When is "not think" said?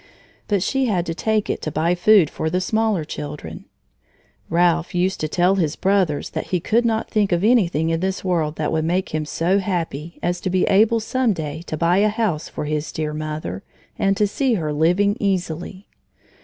6.85-7.31